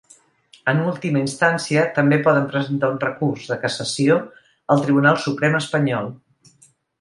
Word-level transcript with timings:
En 0.71 0.79
última 0.91 1.19
instància, 1.25 1.83
també 1.97 2.17
poden 2.27 2.47
presentar 2.53 2.89
un 2.93 2.97
recurs 3.03 3.45
de 3.51 3.59
cassació 3.67 4.17
al 4.77 4.83
Tribunal 4.87 5.21
Suprem 5.27 5.61
espanyol. 5.61 6.11